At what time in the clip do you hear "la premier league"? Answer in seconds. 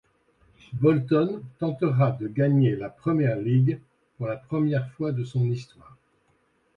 2.75-3.79